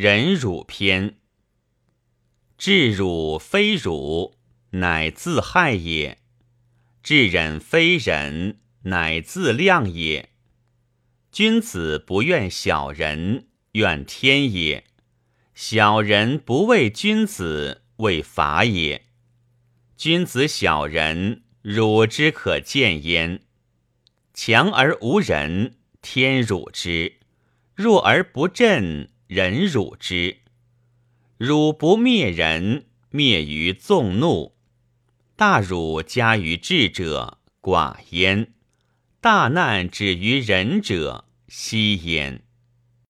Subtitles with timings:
[0.00, 1.16] 忍辱篇。
[2.56, 4.36] 至辱非辱，
[4.70, 6.18] 乃自害也；
[7.02, 10.28] 至忍非忍，乃自量也。
[11.32, 14.84] 君子不怨小人，怨天也；
[15.56, 19.04] 小人不畏君子，畏法也。
[19.96, 23.42] 君子小人，辱之可见焉。
[24.32, 27.14] 强而无人，天辱之；
[27.74, 30.38] 弱而不振，忍辱之。
[31.36, 34.54] 辱不灭人，灭于纵怒；
[35.36, 38.46] 大辱加于智者，寡焉；
[39.20, 42.42] 大难止于仁者，稀焉。